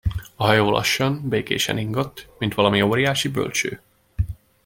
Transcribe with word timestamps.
A 0.35 0.45
hajó 0.47 0.69
lassan, 0.71 1.29
békésen 1.29 1.77
ingott, 1.77 2.29
mint 2.39 2.53
valami 2.53 2.81
óriási 2.81 3.27
bölcső. 3.27 3.81